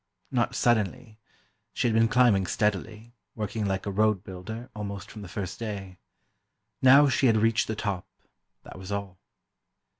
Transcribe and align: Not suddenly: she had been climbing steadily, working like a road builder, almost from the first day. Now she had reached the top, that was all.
Not 0.31 0.55
suddenly: 0.55 1.19
she 1.73 1.87
had 1.87 1.93
been 1.93 2.07
climbing 2.07 2.47
steadily, 2.47 3.13
working 3.35 3.67
like 3.67 3.85
a 3.85 3.91
road 3.91 4.23
builder, 4.23 4.71
almost 4.75 5.11
from 5.11 5.21
the 5.21 5.27
first 5.27 5.59
day. 5.59 5.99
Now 6.81 7.07
she 7.07 7.27
had 7.27 7.37
reached 7.37 7.67
the 7.67 7.75
top, 7.75 8.07
that 8.63 8.79
was 8.79 8.91
all. 8.91 9.19